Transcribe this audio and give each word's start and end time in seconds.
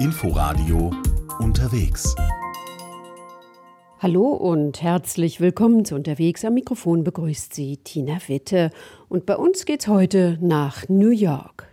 Inforadio 0.00 0.92
unterwegs. 1.40 2.14
Hallo 3.98 4.28
und 4.28 4.80
herzlich 4.80 5.40
willkommen 5.40 5.84
zu 5.84 5.96
Unterwegs. 5.96 6.44
Am 6.44 6.54
Mikrofon 6.54 7.02
begrüßt 7.02 7.52
Sie 7.52 7.78
Tina 7.78 8.18
Witte. 8.28 8.70
Und 9.08 9.26
bei 9.26 9.34
uns 9.34 9.64
geht's 9.64 9.88
heute 9.88 10.38
nach 10.40 10.88
New 10.88 11.10
York. 11.10 11.67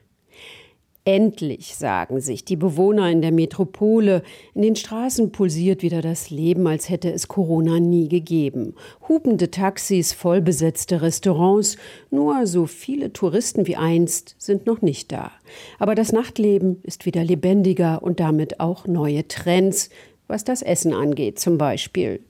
Endlich, 1.07 1.75
sagen 1.75 2.19
sich 2.19 2.45
die 2.45 2.55
Bewohner 2.55 3.11
in 3.11 3.21
der 3.21 3.31
Metropole, 3.31 4.23
in 4.55 4.63
den 4.63 4.75
Straßen 4.75 5.31
pulsiert 5.31 5.83
wieder 5.83 6.01
das 6.01 6.31
Leben, 6.31 6.65
als 6.65 6.89
hätte 6.89 7.13
es 7.13 7.27
Corona 7.27 7.79
nie 7.79 8.09
gegeben. 8.09 8.73
Hupende 9.07 9.51
Taxis, 9.51 10.13
vollbesetzte 10.13 11.03
Restaurants, 11.03 11.77
nur 12.09 12.47
so 12.47 12.65
viele 12.65 13.13
Touristen 13.13 13.67
wie 13.67 13.75
einst 13.75 14.35
sind 14.39 14.65
noch 14.65 14.81
nicht 14.81 15.11
da. 15.11 15.31
Aber 15.77 15.93
das 15.93 16.11
Nachtleben 16.11 16.79
ist 16.81 17.05
wieder 17.05 17.23
lebendiger 17.23 18.01
und 18.01 18.19
damit 18.19 18.59
auch 18.59 18.87
neue 18.87 19.27
Trends, 19.27 19.91
was 20.25 20.43
das 20.43 20.63
Essen 20.63 20.91
angeht 20.91 21.37
zum 21.37 21.59
Beispiel. 21.59 22.21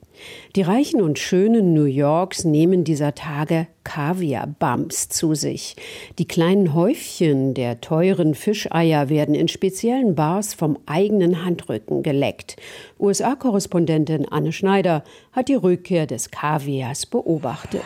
Die 0.54 0.62
Reichen 0.62 1.00
und 1.00 1.18
Schönen 1.18 1.74
New 1.74 1.84
Yorks 1.84 2.44
nehmen 2.44 2.84
dieser 2.84 3.14
Tage 3.14 3.66
Kaviar-Bumps 3.84 5.08
zu 5.08 5.34
sich. 5.34 5.76
Die 6.18 6.26
kleinen 6.26 6.74
Häufchen 6.74 7.54
der 7.54 7.80
teuren 7.80 8.34
Fischeier 8.34 9.08
werden 9.08 9.34
in 9.34 9.48
speziellen 9.48 10.14
Bars 10.14 10.54
vom 10.54 10.78
eigenen 10.86 11.44
Handrücken 11.44 12.02
geleckt. 12.02 12.56
USA-Korrespondentin 12.98 14.26
Anne 14.28 14.52
Schneider 14.52 15.04
hat 15.32 15.48
die 15.48 15.54
Rückkehr 15.54 16.06
des 16.06 16.30
Kaviars 16.30 17.06
beobachtet. 17.06 17.82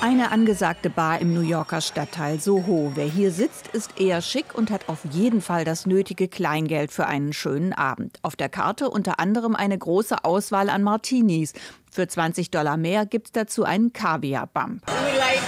Eine 0.00 0.30
angesagte 0.30 0.90
Bar 0.90 1.20
im 1.20 1.34
New 1.34 1.40
Yorker 1.40 1.80
Stadtteil 1.80 2.38
Soho. 2.38 2.92
Wer 2.94 3.06
hier 3.06 3.32
sitzt, 3.32 3.66
ist 3.68 4.00
eher 4.00 4.22
schick 4.22 4.54
und 4.54 4.70
hat 4.70 4.88
auf 4.88 5.00
jeden 5.10 5.40
Fall 5.40 5.64
das 5.64 5.86
nötige 5.86 6.28
Kleingeld 6.28 6.92
für 6.92 7.06
einen 7.06 7.32
schönen 7.32 7.72
Abend. 7.72 8.20
Auf 8.22 8.36
der 8.36 8.48
Karte 8.48 8.90
unter 8.90 9.18
anderem 9.18 9.56
eine 9.56 9.76
große 9.76 10.24
Auswahl 10.24 10.70
an 10.70 10.84
Martinis. 10.84 11.52
Für 11.90 12.06
20 12.06 12.52
Dollar 12.52 12.76
mehr 12.76 13.06
gibt 13.06 13.26
es 13.26 13.32
dazu 13.32 13.64
einen 13.64 13.92
Kaviar-Bump. 13.92 14.82
Like, 14.86 15.40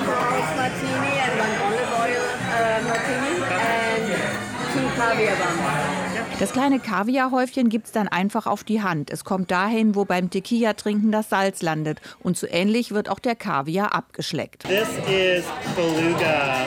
um, 0.00 0.29
Das 6.40 6.52
kleine 6.52 6.78
Kaviarhäufchen 6.78 7.68
gibt's 7.68 7.92
dann 7.92 8.08
einfach 8.08 8.46
auf 8.46 8.64
die 8.64 8.80
Hand. 8.80 9.10
Es 9.10 9.24
kommt 9.24 9.50
dahin, 9.50 9.94
wo 9.94 10.06
beim 10.06 10.30
Tequila-Trinken 10.30 11.12
das 11.12 11.28
Salz 11.28 11.60
landet. 11.60 12.00
Und 12.18 12.38
so 12.38 12.46
ähnlich 12.48 12.92
wird 12.92 13.10
auch 13.10 13.18
der 13.18 13.36
Kaviar 13.36 13.94
abgeschleckt. 13.94 14.62
This 14.62 14.88
is 15.06 15.44
Beluga. 15.76 16.59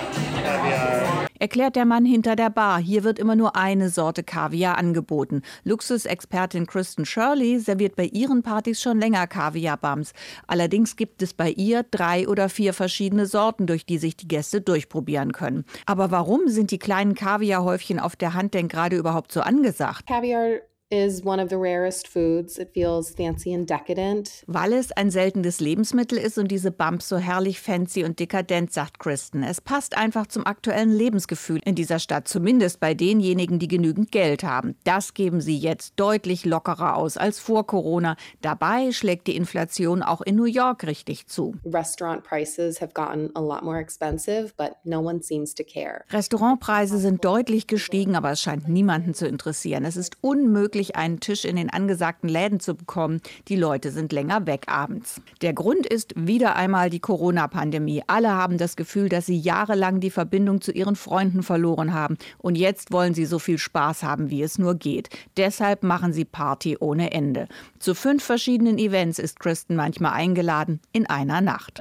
Erklärt 1.43 1.75
der 1.75 1.83
Mann 1.83 2.05
hinter 2.05 2.37
der 2.37 2.49
Bar. 2.49 2.79
Hier 2.79 3.03
wird 3.03 3.19
immer 3.19 3.35
nur 3.35 3.57
eine 3.57 3.89
Sorte 3.89 4.23
Kaviar 4.23 4.77
angeboten. 4.77 5.41
Luxusexpertin 5.65 6.67
Kristen 6.67 7.05
Shirley 7.05 7.59
serviert 7.59 7.97
bei 7.97 8.05
ihren 8.05 8.43
Partys 8.43 8.81
schon 8.81 8.97
länger 8.97 9.27
Kaviar-Bums. 9.27 10.13
Allerdings 10.47 10.95
gibt 10.95 11.21
es 11.21 11.33
bei 11.33 11.49
ihr 11.49 11.83
drei 11.83 12.29
oder 12.29 12.47
vier 12.47 12.73
verschiedene 12.73 13.25
Sorten, 13.25 13.67
durch 13.67 13.85
die 13.85 13.97
sich 13.97 14.15
die 14.15 14.29
Gäste 14.29 14.61
durchprobieren 14.61 15.33
können. 15.33 15.65
Aber 15.85 16.11
warum 16.11 16.47
sind 16.47 16.71
die 16.71 16.79
kleinen 16.79 17.13
Kaviarhäufchen 17.13 17.99
auf 17.99 18.15
der 18.15 18.35
Hand 18.35 18.53
denn 18.53 18.69
gerade 18.69 18.95
überhaupt 18.95 19.33
so 19.33 19.41
angesagt? 19.41 20.07
gesagt. 20.07 20.72
Is 20.93 21.25
one 21.25 21.39
of 21.39 21.49
the 21.49 21.55
rarest 21.55 22.07
foods. 22.07 22.59
It 22.59 22.69
feels 22.71 23.09
fancy 23.09 23.51
and 23.51 23.67
decadent. 23.67 24.43
Weil 24.45 24.73
es 24.73 24.91
ein 24.91 25.09
seltenes 25.09 25.59
Lebensmittel 25.59 26.19
ist 26.19 26.37
und 26.37 26.49
diese 26.49 26.69
Bumps 26.69 27.09
so 27.09 27.17
herrlich 27.17 27.59
fancy 27.59 28.03
und 28.03 28.19
dekadent, 28.19 28.71
sagt 28.71 28.99
Kristen. 28.99 29.41
Es 29.41 29.59
passt 29.59 29.97
einfach 29.97 30.27
zum 30.27 30.45
aktuellen 30.45 30.91
Lebensgefühl 30.91 31.61
in 31.65 31.73
dieser 31.73 31.97
Stadt, 31.97 32.27
zumindest 32.27 32.79
bei 32.79 32.93
denjenigen, 32.93 33.57
die 33.57 33.67
genügend 33.67 34.11
Geld 34.11 34.43
haben. 34.43 34.75
Das 34.83 35.15
geben 35.15 35.41
sie 35.41 35.57
jetzt 35.57 35.93
deutlich 35.95 36.45
lockerer 36.45 36.95
aus 36.95 37.17
als 37.17 37.39
vor 37.39 37.65
Corona. 37.65 38.15
Dabei 38.41 38.91
schlägt 38.91 39.25
die 39.25 39.35
Inflation 39.35 40.03
auch 40.03 40.21
in 40.21 40.35
New 40.35 40.45
York 40.45 40.85
richtig 40.85 41.25
zu. 41.25 41.55
Restaurant 41.65 42.23
prices 42.23 42.79
have 42.79 42.93
gotten 42.93 43.31
a 43.33 43.41
lot 43.41 43.63
more 43.63 43.79
expensive, 43.79 44.53
but 44.57 44.73
no 44.83 44.99
one 44.99 45.23
seems 45.23 45.55
to 45.55 45.63
care. 45.63 46.03
Restaurantpreise 46.11 46.99
sind 46.99 47.25
deutlich 47.25 47.65
gestiegen, 47.65 48.15
aber 48.15 48.29
es 48.29 48.41
scheint 48.41 48.69
niemanden 48.69 49.15
zu 49.15 49.25
interessieren. 49.25 49.85
Es 49.85 49.97
ist 49.97 50.17
unmöglich 50.21 50.82
möglich, 50.83 50.95
einen 50.95 51.19
Tisch 51.19 51.45
in 51.45 51.55
den 51.55 51.69
angesagten 51.69 52.29
Läden 52.29 52.59
zu 52.59 52.75
bekommen. 52.75 53.21
Die 53.47 53.55
Leute 53.55 53.91
sind 53.91 54.11
länger 54.11 54.45
weg 54.45 54.65
abends. 54.67 55.21
Der 55.41 55.53
Grund 55.53 55.85
ist 55.85 56.13
wieder 56.15 56.55
einmal 56.55 56.89
die 56.89 56.99
Corona-Pandemie. 56.99 58.03
Alle 58.07 58.31
haben 58.31 58.57
das 58.57 58.75
Gefühl, 58.75 59.09
dass 59.09 59.25
sie 59.25 59.37
jahrelang 59.37 59.99
die 59.99 60.09
Verbindung 60.09 60.61
zu 60.61 60.71
ihren 60.71 60.95
Freunden 60.95 61.43
verloren 61.43 61.93
haben. 61.93 62.17
Und 62.37 62.57
jetzt 62.57 62.91
wollen 62.91 63.13
sie 63.13 63.25
so 63.25 63.39
viel 63.39 63.57
Spaß 63.57 64.03
haben, 64.03 64.29
wie 64.29 64.43
es 64.43 64.57
nur 64.57 64.75
geht. 64.75 65.09
Deshalb 65.37 65.83
machen 65.83 66.13
sie 66.13 66.25
Party 66.25 66.77
ohne 66.79 67.11
Ende. 67.11 67.47
Zu 67.79 67.95
fünf 67.95 68.23
verschiedenen 68.23 68.77
Events 68.77 69.19
ist 69.19 69.39
Kristen 69.39 69.75
manchmal 69.75 70.13
eingeladen 70.13 70.79
in 70.91 71.05
einer 71.05 71.41
Nacht. 71.41 71.79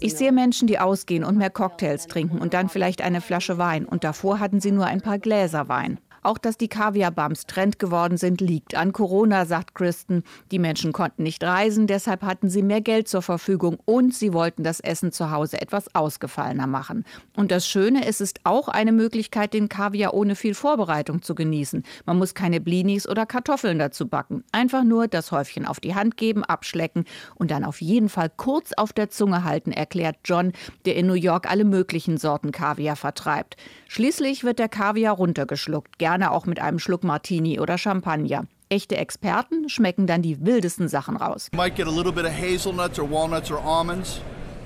Ich 0.00 0.14
sehe 0.14 0.32
Menschen, 0.32 0.68
die 0.68 0.78
ausgehen 0.78 1.24
und 1.24 1.36
mehr 1.36 1.50
Cocktails 1.50 2.06
trinken 2.06 2.38
und 2.38 2.54
dann 2.54 2.68
vielleicht 2.68 3.02
eine 3.02 3.20
Flasche 3.20 3.58
Wein. 3.58 3.84
Und 3.84 4.04
davor 4.04 4.40
hatten 4.40 4.60
sie 4.60 4.71
nur 4.74 4.86
ein 4.86 5.00
paar 5.00 5.18
Gläser 5.18 5.68
Wein. 5.68 5.98
Auch 6.22 6.38
dass 6.38 6.56
die 6.56 6.68
Kaviar-Bums 6.68 7.46
Trend 7.46 7.80
geworden 7.80 8.16
sind, 8.16 8.40
liegt 8.40 8.76
an 8.76 8.92
Corona, 8.92 9.44
sagt 9.44 9.74
Kristen. 9.74 10.22
Die 10.52 10.60
Menschen 10.60 10.92
konnten 10.92 11.24
nicht 11.24 11.42
reisen, 11.42 11.88
deshalb 11.88 12.22
hatten 12.22 12.48
sie 12.48 12.62
mehr 12.62 12.80
Geld 12.80 13.08
zur 13.08 13.22
Verfügung 13.22 13.78
und 13.84 14.14
sie 14.14 14.32
wollten 14.32 14.62
das 14.62 14.78
Essen 14.78 15.10
zu 15.10 15.32
Hause 15.32 15.60
etwas 15.60 15.92
ausgefallener 15.96 16.68
machen. 16.68 17.04
Und 17.36 17.50
das 17.50 17.66
Schöne, 17.66 18.06
es 18.06 18.20
ist 18.20 18.40
auch 18.44 18.68
eine 18.68 18.92
Möglichkeit, 18.92 19.52
den 19.52 19.68
Kaviar 19.68 20.14
ohne 20.14 20.36
viel 20.36 20.54
Vorbereitung 20.54 21.22
zu 21.22 21.34
genießen. 21.34 21.82
Man 22.06 22.18
muss 22.18 22.34
keine 22.34 22.60
Blinis 22.60 23.08
oder 23.08 23.26
Kartoffeln 23.26 23.80
dazu 23.80 24.06
backen. 24.06 24.44
Einfach 24.52 24.84
nur 24.84 25.08
das 25.08 25.32
Häufchen 25.32 25.66
auf 25.66 25.80
die 25.80 25.96
Hand 25.96 26.16
geben, 26.16 26.44
abschlecken 26.44 27.04
und 27.34 27.50
dann 27.50 27.64
auf 27.64 27.80
jeden 27.80 28.08
Fall 28.08 28.30
kurz 28.36 28.72
auf 28.74 28.92
der 28.92 29.10
Zunge 29.10 29.42
halten, 29.42 29.72
erklärt 29.72 30.16
John, 30.24 30.52
der 30.84 30.94
in 30.94 31.08
New 31.08 31.14
York 31.14 31.50
alle 31.50 31.64
möglichen 31.64 32.16
Sorten 32.16 32.52
Kaviar 32.52 32.94
vertreibt. 32.94 33.56
Schließlich 33.88 34.44
wird 34.44 34.60
der 34.60 34.68
Kaviar 34.68 35.16
runtergeschluckt, 35.16 35.98
gerne 35.98 36.11
auch 36.20 36.44
mit 36.44 36.60
einem 36.60 36.78
Schluck 36.78 37.04
Martini 37.04 37.58
oder 37.58 37.78
Champagner. 37.78 38.44
Echte 38.68 38.96
Experten 38.96 39.68
schmecken 39.68 40.06
dann 40.06 40.20
die 40.20 40.44
wildesten 40.44 40.88
Sachen 40.88 41.16
raus. 41.16 41.48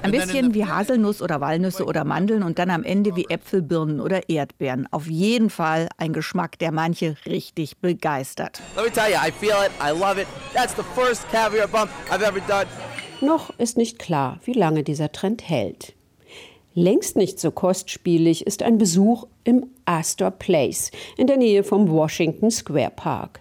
Ein 0.03 0.13
bisschen 0.13 0.55
wie 0.55 0.67
Haselnuss 0.67 1.23
oder 1.23 1.41
Walnüsse 1.41 1.85
oder 1.85 2.05
Mandeln 2.05 2.43
und 2.43 2.59
dann 2.59 2.71
am 2.71 2.85
Ende 2.85 3.17
wie 3.17 3.27
Äpfel, 3.29 3.63
Birnen 3.63 4.01
oder 4.01 4.29
Erdbeeren. 4.29 4.87
Auf 4.91 5.07
jeden 5.07 5.51
Fall 5.51 5.89
ein 5.97 6.13
Geschmack, 6.13 6.59
der 6.59 6.73
manche 6.73 7.17
richtig 7.27 7.79
begeistert. 7.79 8.61
Noch 13.21 13.51
ist 13.59 13.77
nicht 13.77 13.99
klar, 13.99 14.39
wie 14.45 14.53
lange 14.53 14.83
dieser 14.85 15.11
Trend 15.11 15.49
hält. 15.49 15.95
Längst 16.75 17.17
nicht 17.17 17.41
so 17.41 17.51
kostspielig 17.51 18.47
ist 18.47 18.63
ein 18.63 18.77
Besuch 18.77 19.27
im 19.45 19.67
Astor 19.87 20.31
Place 20.31 20.91
in 21.17 21.27
der 21.27 21.37
Nähe 21.37 21.65
vom 21.65 21.91
Washington 21.91 22.51
Square 22.51 22.93
Park. 22.95 23.41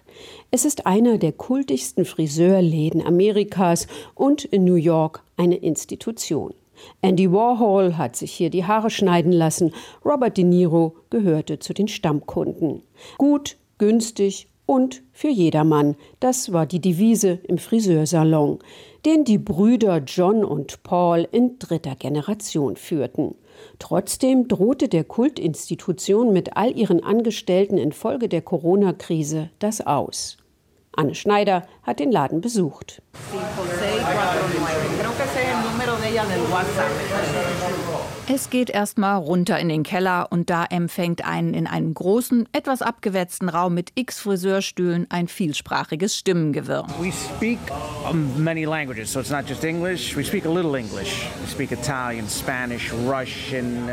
Es 0.50 0.64
ist 0.64 0.86
einer 0.86 1.18
der 1.18 1.32
kultigsten 1.32 2.04
Friseurläden 2.04 3.04
Amerikas 3.04 3.86
und 4.14 4.44
in 4.44 4.64
New 4.64 4.76
York 4.76 5.22
eine 5.36 5.56
Institution. 5.56 6.54
Andy 7.02 7.30
Warhol 7.32 7.96
hat 7.96 8.16
sich 8.16 8.32
hier 8.32 8.50
die 8.50 8.64
Haare 8.64 8.90
schneiden 8.90 9.32
lassen. 9.32 9.72
Robert 10.04 10.36
De 10.36 10.44
Niro 10.44 10.96
gehörte 11.10 11.58
zu 11.58 11.74
den 11.74 11.88
Stammkunden. 11.88 12.82
Gut, 13.18 13.56
günstig 13.78 14.48
und 14.66 15.02
für 15.12 15.28
jedermann. 15.28 15.96
Das 16.20 16.52
war 16.52 16.66
die 16.66 16.80
Devise 16.80 17.38
im 17.44 17.58
Friseursalon, 17.58 18.58
den 19.04 19.24
die 19.24 19.38
Brüder 19.38 20.02
John 20.04 20.44
und 20.44 20.82
Paul 20.82 21.26
in 21.30 21.58
dritter 21.58 21.94
Generation 21.94 22.76
führten. 22.76 23.36
Trotzdem 23.78 24.48
drohte 24.48 24.88
der 24.88 25.04
Kultinstitution 25.04 26.32
mit 26.32 26.56
all 26.56 26.76
ihren 26.76 27.02
Angestellten 27.02 27.78
infolge 27.78 28.28
der 28.28 28.42
Corona-Krise 28.42 29.50
das 29.58 29.80
aus. 29.80 30.36
Anne 30.92 31.14
Schneider 31.14 31.66
hat 31.82 32.00
den 32.00 32.10
Laden 32.10 32.40
besucht. 32.40 33.02
Es 38.28 38.50
geht 38.50 38.70
erstmal 38.70 39.18
runter 39.18 39.56
in 39.60 39.68
den 39.68 39.84
Keller 39.84 40.26
und 40.30 40.50
da 40.50 40.64
empfängt 40.64 41.24
einen 41.24 41.54
in 41.54 41.68
einem 41.68 41.94
großen, 41.94 42.48
etwas 42.50 42.82
abgewetzten 42.82 43.48
Raum 43.48 43.74
mit 43.74 43.92
x 43.94 44.18
Friseurstühlen 44.18 45.06
ein 45.10 45.28
vielsprachiges 45.28 46.16
Stimmengewirr. 46.16 46.88
We 47.00 47.12
speak 47.12 47.60
many 48.36 48.64
languages, 48.64 49.12
so 49.12 49.20
it's 49.20 49.30
not 49.30 49.48
just 49.48 49.62
English. 49.62 50.16
We 50.16 50.24
speak 50.24 50.44
a 50.44 50.50
little 50.50 50.76
English. 50.76 51.28
We 51.40 51.48
speak 51.48 51.70
Italian, 51.70 52.28
Spanish, 52.28 52.92
Russian. 52.92 53.88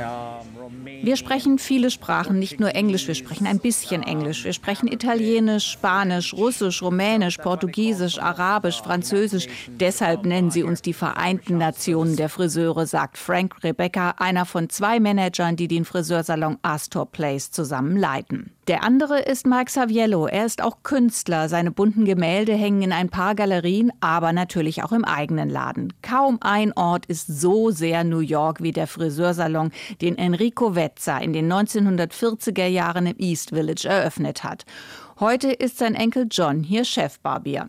Um 0.60 0.63
Wir 1.02 1.18
sprechen 1.18 1.60
viele 1.60 1.92
Sprachen, 1.92 2.40
nicht 2.40 2.60
nur 2.60 2.76
Englisch, 2.76 3.08
wir 3.08 3.16
sprechen 3.16 3.48
ein 3.48 3.60
bisschen 3.60 4.04
Englisch. 4.04 4.44
Wir 4.44 4.54
sprechen 4.54 4.88
Italienisch, 4.88 5.72
Spanisch, 5.72 6.34
Russisch, 6.34 6.82
Rumänisch, 6.82 7.38
Portugiesisch, 7.38 8.20
Arabisch, 8.20 8.82
Französisch. 8.82 9.48
Deshalb 9.68 10.26
nennen 10.26 10.52
sie 10.52 10.64
uns 10.64 10.82
die 10.82 10.94
Vereinten 10.94 11.58
Nationen 11.58 12.16
der 12.16 12.30
Friseure, 12.30 12.86
sagt 12.86 13.18
Frank 13.18 13.64
Rebecca, 13.64 14.16
einer 14.18 14.46
von 14.46 14.70
zwei 14.70 15.00
Managern, 15.00 15.56
die 15.56 15.68
den 15.68 15.86
Friseursalon 15.86 16.58
Astor 16.62 17.06
Place 17.06 17.52
zusammen 17.52 17.98
leiten. 17.98 18.52
Der 18.68 18.82
andere 18.82 19.20
ist 19.20 19.46
Mike 19.46 19.70
Saviello. 19.70 20.26
Er 20.26 20.46
ist 20.46 20.62
auch 20.62 20.84
Künstler. 20.84 21.50
Seine 21.50 21.70
bunten 21.70 22.06
Gemälde 22.06 22.54
hängen 22.54 22.82
in 22.82 22.94
ein 22.94 23.10
paar 23.10 23.36
Galerien, 23.36 23.92
aber 24.00 24.32
natürlich 24.32 24.84
auch 24.84 24.94
im 24.94 25.04
eigenen 25.04 25.50
Laden. 25.50 25.92
Kaum 26.02 26.38
ein 26.40 26.72
Ort 26.72 27.06
ist 27.08 27.28
so 27.28 27.72
sehr 27.72 28.06
New 28.06 28.20
York 28.20 28.64
wie 28.64 28.72
der 28.72 28.88
Friseursalon, 28.88 29.72
den 30.00 30.18
Enrico 30.18 30.76
Vezza 30.76 31.18
in 31.18 31.34
den 31.34 31.52
1940er 31.52 32.66
Jahren 32.68 33.06
im 33.06 33.18
East 33.18 33.50
Village 33.50 33.86
eröffnet 33.86 34.46
hat. 34.46 34.64
Heute 35.20 35.52
ist 35.52 35.78
sein 35.78 35.94
Enkel 35.94 36.28
John 36.32 36.64
hier 36.64 36.86
Chefbarbier. 36.86 37.68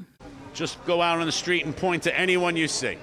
Just 0.54 0.78
go 0.86 1.02
out 1.02 1.18
on 1.18 1.26
the 1.26 1.32
street 1.32 1.66
and 1.66 1.74
point 1.74 2.04
to 2.04 2.10
anyone 2.16 2.56
you 2.56 2.68
see. 2.68 2.96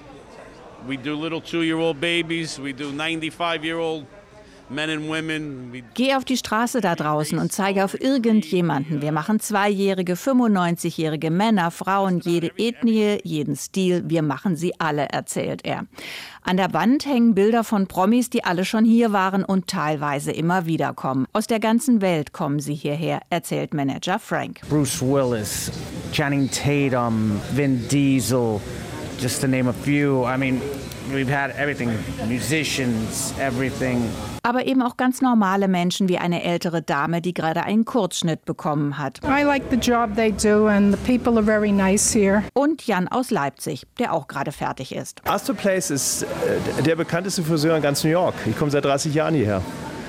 We 0.88 0.96
do 0.96 1.14
little 1.14 1.42
two-year-old 1.42 2.00
babies. 2.00 2.58
We 2.58 2.72
do 2.72 2.90
95-year-old 2.90 4.06
Geh 5.94 6.14
auf 6.14 6.24
die 6.24 6.36
Straße 6.36 6.80
da 6.80 6.94
draußen 6.94 7.38
und 7.38 7.52
zeige 7.52 7.84
auf 7.84 8.00
irgendjemanden. 8.00 9.02
Wir 9.02 9.12
machen 9.12 9.40
zweijährige, 9.40 10.14
95-jährige 10.14 11.30
Männer, 11.30 11.70
Frauen, 11.70 12.20
jede 12.20 12.52
Ethnie, 12.56 13.18
jeden 13.22 13.56
Stil. 13.56 14.04
Wir 14.06 14.22
machen 14.22 14.56
sie 14.56 14.78
alle, 14.80 15.08
erzählt 15.08 15.64
er. 15.64 15.86
An 16.42 16.56
der 16.56 16.72
Wand 16.72 17.06
hängen 17.06 17.34
Bilder 17.34 17.64
von 17.64 17.86
Promis, 17.86 18.30
die 18.30 18.44
alle 18.44 18.64
schon 18.64 18.84
hier 18.84 19.12
waren 19.12 19.44
und 19.44 19.68
teilweise 19.68 20.32
immer 20.32 20.66
wieder 20.66 20.92
kommen. 20.92 21.26
Aus 21.32 21.46
der 21.46 21.60
ganzen 21.60 22.00
Welt 22.00 22.32
kommen 22.32 22.58
sie 22.58 22.74
hierher, 22.74 23.20
erzählt 23.30 23.74
Manager 23.74 24.18
Frank. 24.18 24.60
Bruce 24.68 25.00
Willis, 25.00 25.70
Channing 26.12 26.50
Tatum, 26.50 27.40
Vin 27.54 27.86
Diesel, 27.88 28.60
just 29.20 29.40
to 29.40 29.46
name 29.46 29.68
a 29.68 29.72
few. 29.72 30.24
I 30.24 30.36
mean, 30.36 30.60
we've 31.12 31.32
had 31.32 31.50
everything, 31.56 31.90
musicians, 32.26 33.34
everything. 33.38 34.08
Aber 34.44 34.66
eben 34.66 34.82
auch 34.82 34.96
ganz 34.96 35.20
normale 35.20 35.68
Menschen 35.68 36.08
wie 36.08 36.18
eine 36.18 36.42
ältere 36.42 36.82
Dame, 36.82 37.22
die 37.22 37.32
gerade 37.32 37.62
einen 37.62 37.84
Kurzschnitt 37.84 38.44
bekommen 38.44 38.98
hat. 38.98 39.20
I 39.24 39.44
like 39.44 39.62
the 39.70 39.76
job 39.76 40.16
they 40.16 40.32
do 40.32 40.66
and 40.66 40.92
the 40.94 41.18
people 41.18 41.36
are 41.38 41.44
very 41.44 41.70
nice 41.70 42.12
here. 42.12 42.42
Und 42.54 42.86
Jan 42.86 43.06
aus 43.08 43.30
Leipzig, 43.30 43.86
der 43.98 44.12
auch 44.12 44.26
gerade 44.26 44.50
fertig 44.50 44.94
ist. 44.94 45.20
Astor 45.28 45.54
Place 45.54 45.90
ist 45.90 46.22
äh, 46.22 46.82
der 46.82 46.96
bekannteste 46.96 47.42
Friseur 47.42 47.76
in 47.76 47.82
ganz 47.82 48.02
New 48.02 48.10
York. 48.10 48.34
Ich 48.46 48.58
komme 48.58 48.70
seit 48.70 48.84
30 48.84 49.14
Jahren 49.14 49.34
hierher. 49.34 49.62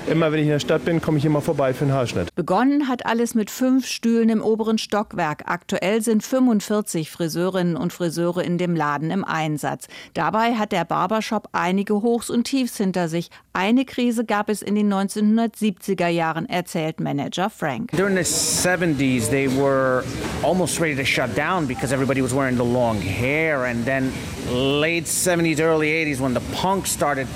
Immer 0.06 0.32
wenn 0.32 0.40
ich 0.40 0.44
in 0.44 0.50
der 0.50 0.58
Stadt 0.58 0.84
bin, 0.84 1.00
komme 1.00 1.16
ich 1.16 1.24
immer 1.24 1.40
vorbei 1.40 1.72
für 1.72 1.84
einen 1.84 1.94
Haarschnitt. 1.94 2.34
Begonnen 2.34 2.88
hat 2.88 3.06
alles 3.06 3.34
mit 3.34 3.50
fünf 3.50 3.86
Stühlen 3.86 4.28
im 4.28 4.42
oberen 4.42 4.76
Stockwerk. 4.76 5.44
Aktuell 5.46 6.02
sind 6.02 6.22
45 6.22 7.10
Friseurinnen 7.10 7.74
und 7.74 7.90
Friseure 7.90 8.44
in 8.44 8.58
dem 8.58 8.76
Laden 8.76 9.10
im 9.10 9.24
Einsatz. 9.24 9.86
Dabei 10.12 10.56
hat 10.56 10.72
der 10.72 10.84
Barbershop 10.84 11.48
einige 11.52 11.94
Hochs 11.94 12.28
und 12.28 12.44
Tiefs 12.44 12.76
hinter 12.76 13.08
sich. 13.08 13.30
Eine 13.54 13.86
Krise 13.86 14.26
gab 14.26 14.50
es 14.50 14.60
in 14.60 14.74
den 14.74 14.92
1970er 14.92 16.08
Jahren, 16.08 16.46
erzählt 16.50 17.00
Manager 17.00 17.48
Frank. 17.48 17.90
During 17.92 18.14
the 18.14 18.24
70s, 18.24 19.30
they 19.30 19.48
were 19.48 20.04
almost 20.42 20.78
ready 20.80 20.96
to 20.96 21.04
shut 21.04 21.34
down 21.34 21.66
because 21.66 21.94
everybody 21.94 22.20
was 22.20 22.34
wearing 22.34 22.58
the 22.58 22.64
long 22.64 23.00
hair. 23.00 23.64
And 23.64 23.86
then 23.86 24.12
late 24.50 25.06
70s, 25.06 25.60
early 25.60 25.88
80s, 25.88 26.20
when 26.20 26.34
the 26.34 26.42
punk 26.54 26.86
started 26.86 27.26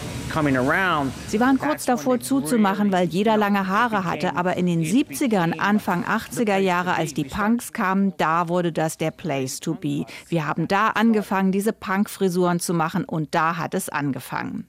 Sie 1.28 1.40
waren 1.40 1.58
kurz 1.58 1.84
davor 1.84 2.20
zuzumachen, 2.20 2.92
weil 2.92 3.08
jeder 3.08 3.36
lange 3.36 3.66
Haare 3.66 4.04
hatte, 4.04 4.36
aber 4.36 4.56
in 4.56 4.66
den 4.66 4.82
70ern, 4.82 5.58
Anfang 5.58 6.04
80er 6.04 6.58
Jahre, 6.58 6.94
als 6.94 7.14
die 7.14 7.24
Punks 7.24 7.72
kamen, 7.72 8.14
da 8.18 8.48
wurde 8.48 8.72
das 8.72 8.98
der 8.98 9.10
Place 9.10 9.60
to 9.60 9.74
be. 9.74 10.04
Wir 10.28 10.46
haben 10.46 10.68
da 10.68 10.88
angefangen, 10.88 11.52
diese 11.52 11.72
Punk-Frisuren 11.72 12.60
zu 12.60 12.74
machen 12.74 13.04
und 13.04 13.34
da 13.34 13.56
hat 13.56 13.74
es 13.74 13.88
angefangen. 13.88 14.66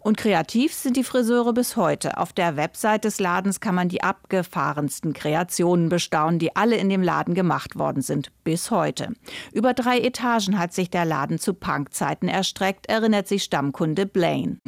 Und 0.00 0.16
kreativ 0.16 0.74
sind 0.74 0.96
die 0.96 1.04
Friseure 1.04 1.52
bis 1.52 1.76
heute. 1.76 2.18
Auf 2.18 2.32
der 2.32 2.56
Website 2.56 3.04
des 3.04 3.18
Ladens 3.18 3.60
kann 3.60 3.74
man 3.74 3.88
die 3.88 4.02
abgefahrensten 4.02 5.12
Kreationen 5.12 5.88
bestaunen, 5.88 6.38
die 6.38 6.54
alle 6.54 6.76
in 6.76 6.88
dem 6.88 7.02
Laden 7.02 7.34
gemacht 7.34 7.78
worden 7.78 8.02
sind. 8.02 8.30
Bis 8.44 8.70
heute. 8.70 9.12
Über 9.52 9.74
drei 9.74 9.98
Etagen 10.00 10.58
hat 10.58 10.72
sich 10.72 10.90
der 10.90 11.04
Laden 11.04 11.38
zu 11.38 11.54
Punkzeiten 11.54 12.28
erstreckt, 12.28 12.88
erinnert 12.88 13.28
sich 13.28 13.42
Stammkunde 13.42 14.06
Blaine. 14.06 14.58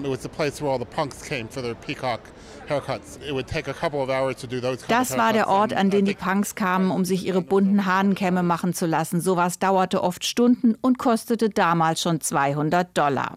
Das 4.89 5.17
war 5.17 5.33
der 5.33 5.49
Ort, 5.49 5.73
an 5.73 5.91
den 5.91 6.05
die 6.05 6.15
Punks 6.15 6.55
kamen, 6.55 6.91
um 6.91 7.05
sich 7.05 7.27
ihre 7.27 7.41
bunten 7.41 7.87
Hahnenkämme 7.87 8.43
machen 8.43 8.75
zu 8.75 8.87
lassen. 8.87 9.21
Sowas 9.21 9.59
dauerte 9.59 10.03
oft 10.03 10.25
Stunden 10.25 10.75
und 10.81 10.99
kostete 10.99 11.51
damals 11.51 12.03
schon 12.03 12.21
200 12.21 12.97
Dollar. 12.97 13.37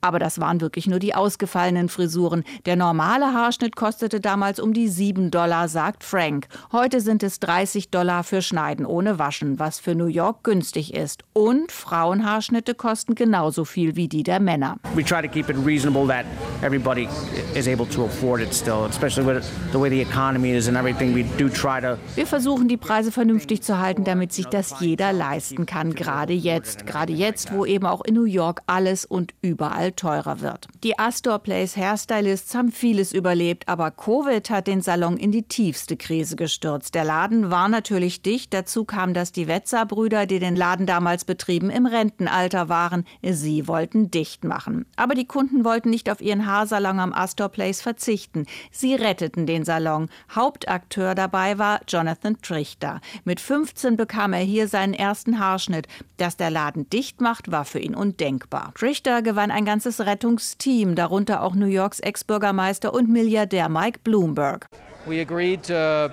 Aber 0.00 0.18
das 0.18 0.40
waren 0.40 0.60
wirklich 0.60 0.86
nur 0.86 0.98
die 0.98 1.14
ausgefallenen 1.14 1.88
Frisuren. 1.88 2.44
Der 2.66 2.76
normale 2.76 3.32
Haarschnitt 3.32 3.76
kostete 3.76 4.20
damals 4.20 4.60
um 4.60 4.72
die 4.72 4.88
7 4.88 5.30
Dollar, 5.30 5.68
sagt 5.68 6.04
Frank. 6.04 6.48
Heute 6.72 7.00
sind 7.00 7.22
es 7.22 7.40
30 7.40 7.90
Dollar 7.90 8.24
für 8.24 8.42
Schneiden 8.42 8.86
ohne 8.86 9.18
Waschen, 9.18 9.58
was 9.58 9.78
für 9.78 9.94
New 9.94 10.06
York 10.06 10.44
günstig 10.44 10.94
ist. 10.94 11.22
Und 11.32 11.72
Frauenhaarschnitte 11.72 12.74
kosten 12.74 13.14
genauso 13.14 13.64
viel 13.64 13.96
wie 13.96 14.08
die 14.08 14.22
der 14.22 14.40
Männer. 14.40 14.76
We 14.94 15.04
try 15.04 15.22
to 15.22 15.28
keep 15.28 15.48
it 15.48 15.56
reasonable 15.64 16.06
that 16.08 16.24
everybody 16.62 17.08
is 17.54 17.68
able 17.68 17.86
to 17.86 18.04
afford 18.04 18.40
it 18.40 18.52
still, 18.52 18.86
especially 18.88 19.26
with 19.26 19.44
the 19.72 19.78
way 19.78 19.88
the 19.88 20.00
economy 20.00 20.56
is 20.56 20.68
and 20.68 20.76
everything. 20.76 21.14
We 21.14 21.24
do 21.38 21.48
try 21.48 21.80
to 21.80 21.96
Wir 22.14 22.26
versuchen 22.26 22.68
die 22.68 22.76
Preise 22.76 23.12
vernünftig 23.12 23.62
zu 23.62 23.78
halten, 23.78 24.04
damit 24.04 24.32
sich 24.32 24.46
das 24.46 24.80
jeder 24.80 25.12
leisten 25.12 25.66
kann, 25.66 25.94
gerade 25.94 26.32
jetzt, 26.32 26.86
gerade 26.86 27.12
jetzt, 27.12 27.52
wo 27.52 27.64
eben 27.64 27.86
auch 27.86 28.04
in 28.04 28.14
New 28.14 28.24
York 28.24 28.60
alles 28.66 29.04
und 29.04 29.34
überall 29.52 29.92
teurer 29.92 30.40
wird. 30.40 30.66
Die 30.82 30.98
Astor 30.98 31.38
Place 31.38 31.76
Hairstylists 31.76 32.54
haben 32.54 32.72
vieles 32.72 33.12
überlebt, 33.12 33.68
aber 33.68 33.90
Covid 33.90 34.48
hat 34.48 34.66
den 34.66 34.80
Salon 34.80 35.18
in 35.18 35.30
die 35.30 35.42
tiefste 35.42 35.98
Krise 35.98 36.36
gestürzt. 36.36 36.94
Der 36.94 37.04
Laden 37.04 37.50
war 37.50 37.68
natürlich 37.68 38.22
dicht. 38.22 38.54
Dazu 38.54 38.86
kam, 38.86 39.12
dass 39.12 39.30
die 39.30 39.48
Wetzer-Brüder, 39.48 40.24
die 40.24 40.38
den 40.38 40.56
Laden 40.56 40.86
damals 40.86 41.26
betrieben, 41.26 41.68
im 41.68 41.84
Rentenalter 41.84 42.70
waren. 42.70 43.04
Sie 43.22 43.68
wollten 43.68 44.10
dicht 44.10 44.44
machen. 44.44 44.86
Aber 44.96 45.14
die 45.14 45.26
Kunden 45.26 45.66
wollten 45.66 45.90
nicht 45.90 46.08
auf 46.08 46.22
ihren 46.22 46.46
Haarsalon 46.46 46.98
am 46.98 47.12
Astor 47.12 47.50
Place 47.50 47.82
verzichten. 47.82 48.46
Sie 48.70 48.94
retteten 48.94 49.44
den 49.44 49.64
Salon. 49.64 50.08
Hauptakteur 50.34 51.14
dabei 51.14 51.58
war 51.58 51.80
Jonathan 51.86 52.40
Trichter. 52.40 53.02
Mit 53.24 53.40
15 53.40 53.98
bekam 53.98 54.32
er 54.32 54.40
hier 54.40 54.66
seinen 54.66 54.94
ersten 54.94 55.38
Haarschnitt. 55.38 55.88
Dass 56.16 56.38
der 56.38 56.50
Laden 56.50 56.88
dicht 56.88 57.20
macht, 57.20 57.50
war 57.50 57.66
für 57.66 57.80
ihn 57.80 57.94
undenkbar. 57.94 58.72
Trichter 58.78 59.22
gewann 59.22 59.41
ein 59.50 59.64
ganz 59.64 59.82
ganzes 59.82 60.06
Rettungsteam, 60.06 60.94
darunter 60.94 61.42
auch 61.42 61.54
New 61.54 61.66
Yorks 61.66 61.98
Ex-Bürgermeister 61.98 62.94
und 62.94 63.08
Milliardär 63.08 63.68
Mike 63.68 63.98
Bloomberg. 64.04 64.66
We 65.06 65.20
agreed 65.20 65.64
to 65.64 66.10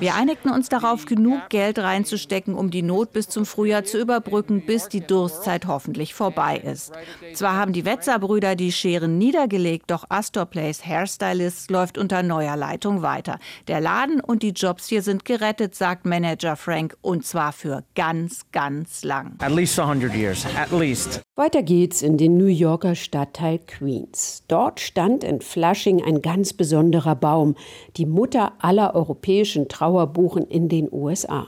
wir 0.00 0.14
einigten 0.14 0.50
uns 0.50 0.68
darauf, 0.68 1.04
genug 1.06 1.48
Geld 1.48 1.78
reinzustecken, 1.78 2.54
um 2.54 2.70
die 2.70 2.82
Not 2.82 3.12
bis 3.12 3.28
zum 3.28 3.46
Frühjahr 3.46 3.84
zu 3.84 3.98
überbrücken, 3.98 4.66
bis 4.66 4.88
die 4.88 5.00
Durstzeit 5.00 5.66
hoffentlich 5.66 6.14
vorbei 6.14 6.58
ist. 6.58 6.92
Zwar 7.34 7.54
haben 7.54 7.72
die 7.72 7.84
Wetzer-Brüder 7.84 8.56
die 8.56 8.72
Scheren 8.72 9.18
niedergelegt, 9.18 9.90
doch 9.90 10.04
Astor 10.08 10.46
Place 10.46 10.84
Hairstylist 10.84 11.70
läuft 11.70 11.98
unter 11.98 12.22
neuer 12.22 12.56
Leitung 12.56 13.02
weiter. 13.02 13.38
Der 13.68 13.80
Laden 13.80 14.20
und 14.20 14.42
die 14.42 14.50
Jobs 14.50 14.88
hier 14.88 15.02
sind 15.02 15.24
gerettet, 15.24 15.74
sagt 15.74 16.06
Manager 16.06 16.56
Frank, 16.56 16.96
und 17.02 17.24
zwar 17.24 17.52
für 17.52 17.84
ganz, 17.94 18.42
ganz 18.52 19.04
lang. 19.04 19.36
At 19.40 19.52
least 19.52 19.78
100 19.78 20.14
years, 20.14 20.46
at 20.56 20.72
least. 20.72 21.22
Weiter 21.38 21.62
geht's 21.62 22.00
in 22.00 22.16
den 22.16 22.38
New 22.38 22.46
Yorker 22.46 22.94
Stadtteil 22.94 23.58
Queens. 23.58 24.42
Dort 24.48 24.80
stand 24.80 25.22
in 25.22 25.42
Flushing 25.42 26.02
ein 26.02 26.22
ganz 26.22 26.54
besonderer 26.54 27.05
besonderer 27.06 27.14
Baum, 27.14 27.54
die 27.96 28.06
Mutter 28.06 28.52
aller 28.58 28.94
europäischen 28.94 29.68
Trauerbuchen 29.68 30.46
in 30.46 30.68
den 30.68 30.88
USA. 30.90 31.46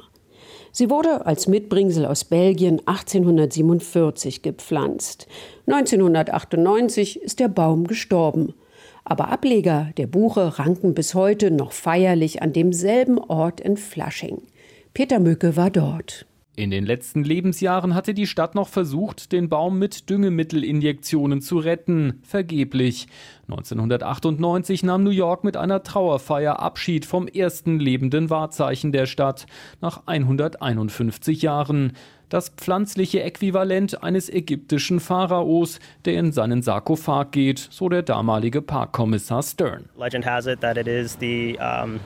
Sie 0.70 0.90
wurde 0.90 1.26
als 1.26 1.48
Mitbringsel 1.48 2.06
aus 2.06 2.24
Belgien 2.24 2.80
1847 2.86 4.42
gepflanzt. 4.42 5.26
1998 5.66 7.20
ist 7.22 7.40
der 7.40 7.48
Baum 7.48 7.86
gestorben. 7.86 8.54
Aber 9.04 9.28
Ableger 9.28 9.90
der 9.96 10.06
Buche 10.06 10.58
ranken 10.58 10.94
bis 10.94 11.14
heute 11.14 11.50
noch 11.50 11.72
feierlich 11.72 12.42
an 12.42 12.52
demselben 12.52 13.18
Ort 13.18 13.60
in 13.60 13.76
Flushing. 13.76 14.42
Peter 14.92 15.18
Mücke 15.18 15.56
war 15.56 15.70
dort. 15.70 16.26
In 16.58 16.72
den 16.72 16.86
letzten 16.86 17.22
Lebensjahren 17.22 17.94
hatte 17.94 18.14
die 18.14 18.26
Stadt 18.26 18.56
noch 18.56 18.66
versucht, 18.66 19.30
den 19.30 19.48
Baum 19.48 19.78
mit 19.78 20.10
Düngemittelinjektionen 20.10 21.40
zu 21.40 21.58
retten. 21.58 22.20
Vergeblich. 22.24 23.06
1998 23.46 24.82
nahm 24.82 25.04
New 25.04 25.10
York 25.10 25.44
mit 25.44 25.56
einer 25.56 25.84
Trauerfeier 25.84 26.58
Abschied 26.58 27.06
vom 27.06 27.28
ersten 27.28 27.78
lebenden 27.78 28.28
Wahrzeichen 28.28 28.90
der 28.90 29.06
Stadt 29.06 29.46
nach 29.80 30.02
151 30.06 31.42
Jahren. 31.42 31.92
das 32.28 32.50
pflanzliche 32.50 33.22
Äquivalent 33.22 34.02
eines 34.02 34.28
ägyptischen 34.28 35.00
Pharaos, 35.00 35.78
der 36.04 36.18
in 36.18 36.32
seinen 36.32 36.60
Sarkophag 36.60 37.30
geht, 37.30 37.58
so 37.58 37.88
der 37.88 38.02
damalige 38.02 38.60
Parkkommissar 38.62 39.42
Stern. 39.42 39.88
Legend 39.96 40.26
has 40.26 40.46
it 40.46 40.60
that 40.60 40.76
it 40.76 40.88
is 40.88 41.16
the 41.20 41.56
um 41.58 42.00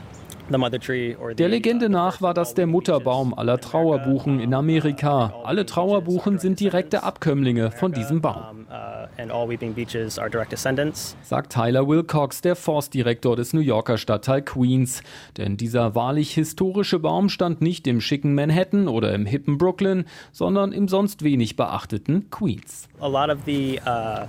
der 0.52 1.48
Legende 1.48 1.88
nach 1.88 2.20
war 2.20 2.34
das 2.34 2.54
der 2.54 2.66
Mutterbaum 2.66 3.34
aller 3.34 3.58
Trauerbuchen 3.58 4.40
in 4.40 4.54
Amerika. 4.54 5.32
Alle 5.44 5.66
Trauerbuchen 5.66 6.38
sind 6.38 6.60
direkte 6.60 7.02
Abkömmlinge 7.02 7.70
von 7.70 7.92
diesem 7.92 8.20
Baum. 8.20 8.66
Sagt 11.22 11.52
Tyler 11.52 11.88
Wilcox, 11.88 12.40
der 12.40 12.56
Forstdirektor 12.56 13.36
des 13.36 13.52
New 13.52 13.60
Yorker 13.60 13.98
Stadtteil 13.98 14.42
Queens. 14.42 15.02
Denn 15.36 15.56
dieser 15.56 15.94
wahrlich 15.94 16.34
historische 16.34 16.98
Baum 16.98 17.28
stand 17.28 17.60
nicht 17.60 17.86
im 17.86 18.00
schicken 18.00 18.34
Manhattan 18.34 18.88
oder 18.88 19.14
im 19.14 19.26
hippen 19.26 19.58
Brooklyn, 19.58 20.04
sondern 20.32 20.72
im 20.72 20.88
sonst 20.88 21.22
wenig 21.22 21.56
beachteten 21.56 22.30
Queens. 22.30 22.88
A 23.00 23.08
lot 23.08 23.30
of 23.30 23.38
the 23.46 23.80
uh, 23.86 24.26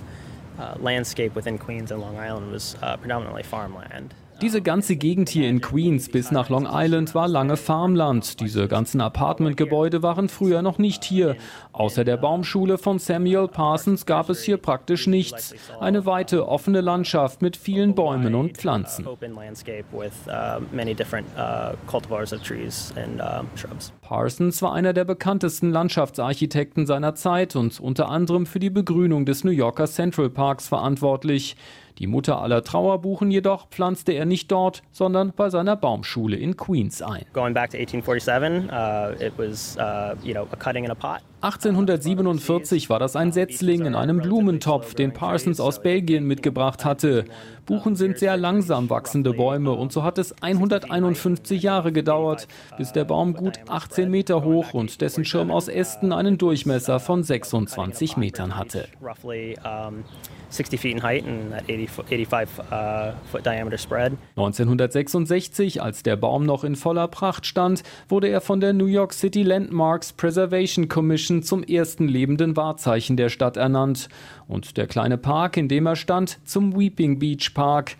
uh, 0.58 0.82
landscape 0.82 1.34
within 1.34 1.58
Queens 1.58 1.92
and 1.92 2.00
Long 2.00 2.16
Island 2.16 2.52
was 2.52 2.76
uh, 2.82 2.96
predominantly 2.96 3.42
farmland. 3.42 4.14
Diese 4.40 4.60
ganze 4.60 4.96
Gegend 4.96 5.28
hier 5.28 5.48
in 5.48 5.60
Queens 5.60 6.08
bis 6.08 6.30
nach 6.32 6.48
Long 6.48 6.66
Island 6.70 7.14
war 7.14 7.28
lange 7.28 7.56
Farmland. 7.56 8.40
Diese 8.40 8.66
ganzen 8.66 9.00
Apartmentgebäude 9.00 10.02
waren 10.02 10.28
früher 10.28 10.60
noch 10.60 10.78
nicht 10.78 11.04
hier. 11.04 11.36
Außer 11.72 12.04
der 12.04 12.16
Baumschule 12.16 12.76
von 12.76 12.98
Samuel 12.98 13.46
Parsons 13.48 14.06
gab 14.06 14.28
es 14.30 14.42
hier 14.42 14.56
praktisch 14.56 15.06
nichts. 15.06 15.54
Eine 15.80 16.04
weite, 16.04 16.48
offene 16.48 16.80
Landschaft 16.80 17.42
mit 17.42 17.56
vielen 17.56 17.94
Bäumen 17.94 18.34
und 18.34 18.56
Pflanzen. 18.58 19.06
Parsons 24.02 24.62
war 24.62 24.72
einer 24.74 24.92
der 24.92 25.04
bekanntesten 25.04 25.70
Landschaftsarchitekten 25.70 26.86
seiner 26.86 27.14
Zeit 27.14 27.56
und 27.56 27.78
unter 27.80 28.08
anderem 28.08 28.46
für 28.46 28.58
die 28.58 28.70
Begrünung 28.70 29.26
des 29.26 29.44
New 29.44 29.52
Yorker 29.52 29.86
Central 29.86 30.28
Parks 30.28 30.68
verantwortlich. 30.68 31.56
Die 31.98 32.06
Mutter 32.08 32.40
aller 32.40 32.64
Trauerbuchen 32.64 33.30
jedoch 33.30 33.68
pflanzte 33.68 34.12
er 34.12 34.24
nicht 34.24 34.50
dort, 34.50 34.82
sondern 34.90 35.32
bei 35.34 35.48
seiner 35.50 35.76
Baumschule 35.76 36.36
in 36.36 36.56
Queens 36.56 37.02
ein. 37.02 37.24
Going 37.32 37.54
back 37.54 37.70
to 37.70 37.78
1847, 37.78 38.70
uh, 38.70 39.24
it 39.24 39.32
was, 39.36 39.76
uh, 39.78 40.16
you 40.26 40.34
know, 40.34 40.48
a 40.50 40.56
cutting 40.56 40.84
in 40.84 40.90
a 40.90 40.94
pot. 40.94 41.22
1847 41.44 42.88
war 42.88 42.98
das 42.98 43.16
ein 43.16 43.30
Setzling 43.30 43.84
in 43.84 43.94
einem 43.94 44.16
Blumentopf, 44.16 44.94
den 44.94 45.12
Parsons 45.12 45.60
aus 45.60 45.82
Belgien 45.82 46.24
mitgebracht 46.24 46.86
hatte. 46.86 47.26
Buchen 47.66 47.96
sind 47.96 48.18
sehr 48.18 48.38
langsam 48.38 48.88
wachsende 48.88 49.34
Bäume 49.34 49.72
und 49.72 49.92
so 49.92 50.04
hat 50.04 50.16
es 50.16 50.34
151 50.40 51.62
Jahre 51.62 51.92
gedauert, 51.92 52.48
bis 52.78 52.92
der 52.92 53.04
Baum 53.04 53.34
gut 53.34 53.58
18 53.68 54.10
Meter 54.10 54.42
hoch 54.42 54.72
und 54.72 55.02
dessen 55.02 55.26
Schirm 55.26 55.50
aus 55.50 55.68
Ästen 55.68 56.14
einen 56.14 56.38
Durchmesser 56.38 56.98
von 56.98 57.22
26 57.22 58.16
Metern 58.16 58.56
hatte. 58.56 58.88
60 60.54 60.80
feet 60.80 60.94
in 60.94 61.02
height 61.02 61.26
and 61.26 61.50
that 61.50 61.64
80 61.68 61.90
foot, 61.90 62.08
85 62.08 62.64
uh, 62.70 63.12
foot 63.30 63.44
diameter 63.44 63.76
spread. 63.76 64.12
1966, 64.36 65.82
als 65.82 66.02
der 66.02 66.16
Baum 66.16 66.46
noch 66.46 66.64
in 66.64 66.76
voller 66.76 67.08
Pracht 67.08 67.44
stand, 67.44 67.82
wurde 68.08 68.28
er 68.28 68.40
von 68.40 68.60
der 68.60 68.72
New 68.72 68.86
York 68.86 69.12
City 69.12 69.42
Landmarks 69.42 70.12
Preservation 70.12 70.88
Commission 70.88 71.33
zum 71.42 71.62
ersten 71.62 72.08
lebenden 72.08 72.56
Wahrzeichen 72.56 73.16
der 73.16 73.28
Stadt 73.28 73.56
ernannt 73.56 74.08
und 74.46 74.76
der 74.76 74.86
kleine 74.86 75.18
Park, 75.18 75.56
in 75.56 75.68
dem 75.68 75.86
er 75.86 75.96
stand, 75.96 76.38
zum 76.44 76.78
Weeping 76.78 77.18
Beach 77.18 77.52
Park. 77.54 77.96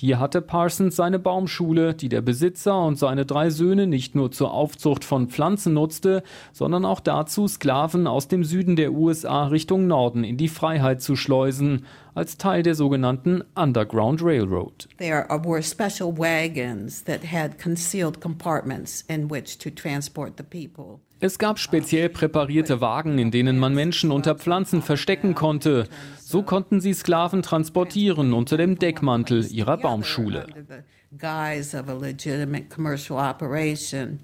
Hier 0.00 0.20
hatte 0.20 0.42
Parsons 0.42 0.94
seine 0.94 1.18
Baumschule, 1.18 1.92
die 1.92 2.08
der 2.08 2.20
Besitzer 2.20 2.84
und 2.84 2.96
seine 2.96 3.26
drei 3.26 3.50
Söhne 3.50 3.88
nicht 3.88 4.14
nur 4.14 4.30
zur 4.30 4.52
Aufzucht 4.52 5.04
von 5.04 5.26
Pflanzen 5.26 5.74
nutzte, 5.74 6.22
sondern 6.52 6.84
auch 6.84 7.00
dazu, 7.00 7.48
Sklaven 7.48 8.06
aus 8.06 8.28
dem 8.28 8.44
Süden 8.44 8.76
der 8.76 8.92
USA 8.92 9.48
Richtung 9.48 9.88
Norden 9.88 10.22
in 10.22 10.36
die 10.36 10.46
Freiheit 10.46 11.02
zu 11.02 11.16
schleusen, 11.16 11.84
als 12.14 12.36
Teil 12.36 12.62
der 12.62 12.76
sogenannten 12.76 13.42
Underground 13.56 14.22
Railroad. 14.22 14.88
There 14.98 15.26
were 15.42 15.64
special 15.64 16.16
wagons 16.16 17.02
that 17.02 17.32
had 17.32 17.58
concealed 17.60 18.20
compartments 18.20 19.04
in 19.08 19.28
which 19.28 19.58
to 19.58 19.68
transport 19.68 20.34
the 20.38 20.44
people. 20.44 21.00
Es 21.20 21.40
gab 21.40 21.58
speziell 21.58 22.10
präparierte 22.10 22.80
Wagen, 22.80 23.18
in 23.18 23.32
denen 23.32 23.58
man 23.58 23.74
Menschen 23.74 24.12
unter 24.12 24.36
Pflanzen 24.36 24.82
verstecken 24.82 25.34
konnte. 25.34 25.88
So 26.30 26.42
konnten 26.42 26.82
sie 26.82 26.92
Sklaven 26.92 27.40
transportieren 27.40 28.34
unter 28.34 28.58
dem 28.58 28.78
Deckmantel 28.78 29.50
ihrer 29.50 29.78
Baumschule. 29.78 30.44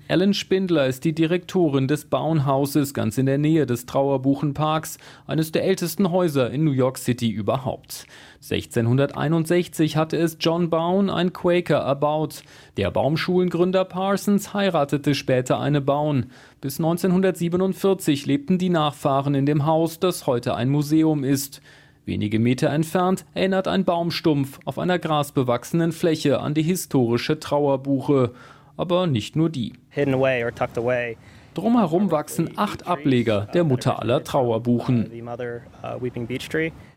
Ellen 0.08 0.34
Spindler 0.34 0.87
ist 0.87 1.04
die 1.04 1.14
Direktorin 1.14 1.88
des 1.88 2.04
Bauernhauses 2.04 2.92
ganz 2.92 3.16
in 3.16 3.25
der 3.25 3.38
Nähe 3.38 3.64
des 3.64 3.87
Trauerbuchenparks, 3.87 4.99
eines 5.26 5.50
der 5.50 5.64
ältesten 5.64 6.11
Häuser 6.11 6.50
in 6.50 6.64
New 6.64 6.73
York 6.73 6.99
City 6.99 7.30
überhaupt. 7.30 8.06
1661 8.42 9.96
hatte 9.96 10.18
es 10.18 10.37
John 10.38 10.68
Bowen, 10.68 11.08
ein 11.08 11.32
Quaker, 11.32 11.78
erbaut. 11.78 12.42
Der 12.76 12.90
Baumschulengründer 12.90 13.87
Parsons 13.87 14.52
heiratete 14.52 15.14
später 15.14 15.58
eine 15.58 15.80
Bauen. 15.80 16.26
Bis 16.61 16.78
1947 16.78 18.26
lebten 18.26 18.58
die 18.58 18.68
Nachfahren 18.68 19.34
in 19.34 19.46
dem 19.46 19.64
Haus, 19.64 20.00
das 20.00 20.26
heute 20.26 20.54
ein 20.54 20.68
Museum 20.68 21.25
ist. 21.25 21.62
Wenige 22.06 22.38
Meter 22.38 22.68
entfernt 22.68 23.25
erinnert 23.32 23.66
ein 23.66 23.84
Baumstumpf 23.84 24.61
auf 24.66 24.78
einer 24.78 24.99
grasbewachsenen 24.99 25.92
Fläche 25.92 26.40
an 26.40 26.52
die 26.52 26.62
historische 26.62 27.40
Trauerbuche. 27.40 28.32
Aber 28.76 29.06
nicht 29.06 29.37
nur 29.37 29.49
die. 29.49 29.73
Drumherum 31.54 32.11
wachsen 32.11 32.50
acht 32.56 32.87
Ableger 32.87 33.49
der 33.54 33.64
Mutter 33.64 34.00
aller 34.00 34.25
Trauerbuchen. 34.25 35.11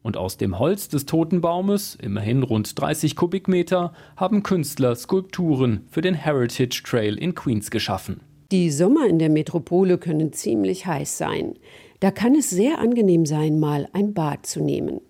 Und 0.04 0.18
aus 0.18 0.38
dem 0.38 0.60
Holz 0.60 0.90
des 0.90 1.06
toten 1.06 1.42
Baumes, 1.42 1.96
immerhin 1.96 2.44
rund 2.44 2.82
30 2.82 3.16
Kubikmeter, 3.16 3.94
haben 4.18 4.44
Künstler 4.44 4.96
Skulpturen 4.96 5.86
für 5.90 6.02
den 6.02 6.16
Heritage 6.16 6.82
Trail 6.84 7.16
in 7.16 7.36
Queens 7.36 7.70
geschaffen. 7.70 8.22
Die 8.52 8.72
Sommer 8.72 9.06
in 9.08 9.20
der 9.20 9.30
Metropole 9.30 9.98
können 9.98 10.34
ziemlich 10.34 10.86
heiß 10.86 11.18
sein. 11.18 11.56
Da 12.00 12.12
kann 12.12 12.36
es 12.36 12.50
sehr 12.50 12.80
angenehm 12.80 13.26
sein, 13.26 13.60
mal 13.60 13.88
ein 13.94 14.14
Bad 14.14 14.46
zu 14.46 14.62
nehmen. 14.62 15.02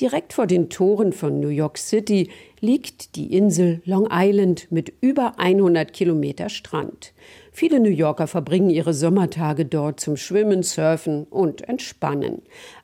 Direkt 0.00 0.32
vor 0.32 0.46
den 0.46 0.70
Toren 0.70 1.12
von 1.12 1.40
New 1.40 1.48
York 1.48 1.76
City 1.76 2.30
liegt 2.60 3.16
die 3.16 3.36
Insel 3.36 3.82
Long 3.84 4.08
Island 4.10 4.66
mit 4.70 4.92
über 5.02 5.38
100 5.38 5.92
Kilometer 5.92 6.48
Strand. 6.48 7.12
Viele 7.52 7.80
New 7.80 7.90
Yorker 7.90 8.26
verbringen 8.26 8.70
ihre 8.70 8.94
Sommertage 8.94 9.66
dort 9.66 10.00
zum 10.00 10.16
Schwimmen, 10.16 10.62
Surfen 10.62 11.24
und 11.24 11.68
Entspannen. 11.68 12.42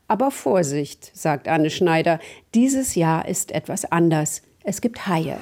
Aber 0.08 0.30
Vorsicht, 0.30 1.10
sagt 1.14 1.48
Anne 1.48 1.70
Schneider, 1.70 2.20
dieses 2.54 2.94
Jahr 2.94 3.26
ist 3.26 3.52
etwas 3.52 3.90
anders. 3.90 4.42
Es 4.62 4.80
gibt 4.80 5.06
Haie. 5.06 5.38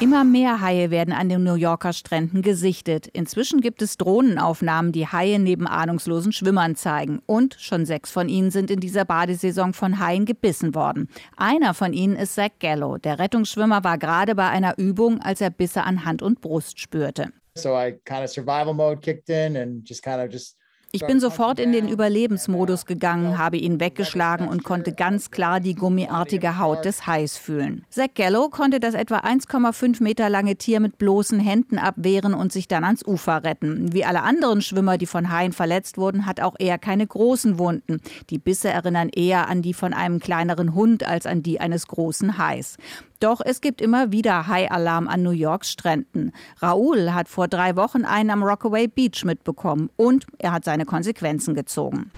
Immer 0.00 0.22
mehr 0.22 0.60
Haie 0.60 0.92
werden 0.92 1.12
an 1.12 1.28
den 1.28 1.42
New 1.42 1.56
Yorker 1.56 1.92
Stränden 1.92 2.40
gesichtet. 2.40 3.08
Inzwischen 3.08 3.60
gibt 3.60 3.82
es 3.82 3.96
Drohnenaufnahmen, 3.96 4.92
die 4.92 5.08
Haie 5.08 5.40
neben 5.40 5.66
ahnungslosen 5.66 6.30
Schwimmern 6.30 6.76
zeigen. 6.76 7.20
Und 7.26 7.56
schon 7.58 7.84
sechs 7.84 8.12
von 8.12 8.28
ihnen 8.28 8.52
sind 8.52 8.70
in 8.70 8.78
dieser 8.78 9.04
Badesaison 9.04 9.72
von 9.72 9.98
Haien 9.98 10.24
gebissen 10.24 10.76
worden. 10.76 11.08
Einer 11.36 11.74
von 11.74 11.92
ihnen 11.92 12.14
ist 12.14 12.36
Zach 12.36 12.50
Gallo. 12.60 12.98
Der 12.98 13.18
Rettungsschwimmer 13.18 13.82
war 13.82 13.98
gerade 13.98 14.36
bei 14.36 14.48
einer 14.48 14.78
Übung, 14.78 15.20
als 15.20 15.40
er 15.40 15.50
Bisse 15.50 15.82
an 15.82 16.04
Hand 16.04 16.22
und 16.22 16.40
Brust 16.40 16.78
spürte. 16.78 17.32
So 17.56 17.70
I 17.76 17.98
kind 18.04 18.22
of 18.22 18.30
survival 18.30 18.74
mode 18.74 19.00
kicked 19.00 19.28
in 19.28 19.56
and 19.56 19.88
just 19.88 20.04
kind 20.04 20.22
of 20.22 20.32
just 20.32 20.57
ich 20.90 21.06
bin 21.06 21.20
sofort 21.20 21.60
in 21.60 21.72
den 21.72 21.86
Überlebensmodus 21.86 22.86
gegangen, 22.86 23.36
habe 23.36 23.58
ihn 23.58 23.78
weggeschlagen 23.78 24.48
und 24.48 24.64
konnte 24.64 24.92
ganz 24.92 25.30
klar 25.30 25.60
die 25.60 25.74
gummiartige 25.74 26.58
Haut 26.58 26.86
des 26.86 27.06
Hais 27.06 27.36
fühlen. 27.36 27.84
Zack 27.90 28.14
Gallo 28.14 28.48
konnte 28.48 28.80
das 28.80 28.94
etwa 28.94 29.18
1,5 29.18 30.02
Meter 30.02 30.30
lange 30.30 30.56
Tier 30.56 30.80
mit 30.80 30.96
bloßen 30.96 31.40
Händen 31.40 31.78
abwehren 31.78 32.32
und 32.32 32.52
sich 32.52 32.68
dann 32.68 32.84
ans 32.84 33.04
Ufer 33.06 33.44
retten. 33.44 33.92
Wie 33.92 34.06
alle 34.06 34.22
anderen 34.22 34.62
Schwimmer, 34.62 34.96
die 34.96 35.06
von 35.06 35.30
Haien 35.30 35.52
verletzt 35.52 35.98
wurden, 35.98 36.24
hat 36.24 36.40
auch 36.40 36.56
er 36.58 36.78
keine 36.78 37.06
großen 37.06 37.58
Wunden. 37.58 38.00
Die 38.30 38.38
Bisse 38.38 38.70
erinnern 38.70 39.10
eher 39.10 39.48
an 39.48 39.60
die 39.60 39.74
von 39.74 39.92
einem 39.92 40.20
kleineren 40.20 40.74
Hund 40.74 41.06
als 41.06 41.26
an 41.26 41.42
die 41.42 41.60
eines 41.60 41.86
großen 41.86 42.38
Hais. 42.38 42.78
Doch 43.20 43.40
es 43.44 43.60
gibt 43.60 43.80
immer 43.80 44.12
wieder 44.12 44.46
High-Alarm 44.46 45.08
an 45.08 45.24
New 45.24 45.32
Yorks 45.32 45.72
Stränden. 45.72 46.32
Raoul 46.60 47.12
hat 47.12 47.28
vor 47.28 47.48
drei 47.48 47.74
Wochen 47.74 48.04
einen 48.04 48.30
am 48.30 48.44
Rockaway 48.44 48.86
Beach 48.86 49.24
mitbekommen 49.24 49.90
und 49.96 50.24
er 50.38 50.52
hat 50.52 50.64
seine 50.64 50.84
Konsequenzen 50.84 51.56
gezogen. 51.56 52.12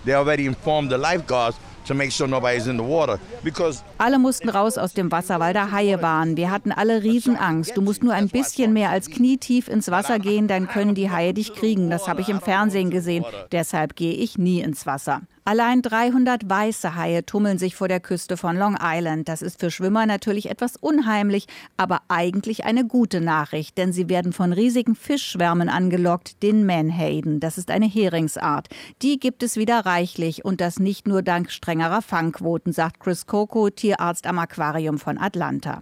Alle 3.97 4.19
mussten 4.19 4.51
raus 4.51 4.77
aus 4.77 4.93
dem 4.93 5.11
Wasser, 5.11 5.41
weil 5.41 5.55
da 5.55 5.73
Haie 5.73 6.03
waren. 6.03 6.37
Wir 6.37 6.51
hatten 6.51 6.71
alle 6.71 7.03
Riesenangst. 7.03 7.75
Du 7.77 7.81
musst 7.81 8.03
nur 8.05 8.13
ein 8.13 8.29
bisschen 8.29 8.75
mehr 8.75 8.91
als 8.91 9.09
knietief 9.09 9.69
ins 9.69 9.91
Wasser 9.91 10.19
gehen, 10.19 10.47
dann 10.49 10.69
können 10.69 10.95
die 10.95 11.11
Haie 11.11 11.33
dich 11.33 11.55
kriegen. 11.55 11.89
Das 11.89 12.07
habe 12.07 12.21
ich 12.21 12.29
im 12.29 12.41
Fernsehen 12.41 12.91
gesehen. 12.91 13.25
Deshalb 13.51 13.97
gehe 13.97 14.13
ich 14.13 14.37
nie 14.37 14.61
ins 14.61 14.85
Wasser. 14.85 15.23
Allein 15.51 15.83
300 15.83 16.49
weiße 16.49 16.95
Haie 16.95 17.27
tummeln 17.27 17.59
sich 17.59 17.75
vor 17.75 17.89
der 17.89 17.99
Küste 17.99 18.37
von 18.37 18.57
Long 18.57 18.79
Island. 18.81 19.29
Das 19.29 19.43
ist 19.43 19.59
für 19.59 19.73
Schwimmer 19.73 20.07
natürlich 20.07 20.49
etwas 20.49 20.77
unheimlich, 20.77 21.49
aber 21.77 22.03
eigentlich 22.07 22.65
eine 22.65 22.87
gute 22.87 23.21
Nachricht, 23.21 23.77
denn 23.77 23.93
sie 23.93 24.09
werden 24.09 24.33
von 24.33 24.53
riesigen 24.53 24.95
Fischschwärmen 24.95 25.69
angelockt, 25.69 26.41
den 26.45 26.67
Menhaden. 26.67 27.41
Das 27.41 27.59
ist 27.59 27.73
eine 27.73 27.87
Heringsart. 27.87 28.69
Die 29.03 29.19
gibt 29.19 29.43
es 29.43 29.57
wieder 29.57 29.85
reichlich 29.87 30.45
und 30.45 30.61
das 30.61 30.79
nicht 30.79 31.09
nur 31.09 31.23
dank 31.23 31.51
strengerer 31.51 32.01
Fangquoten, 32.01 32.73
sagt 32.73 33.01
Chris 33.01 33.27
Coco, 33.27 33.71
Tierarzt 33.71 34.29
am 34.29 34.39
Aquarium 34.39 35.01
von 35.01 35.19
Atlanta. 35.19 35.81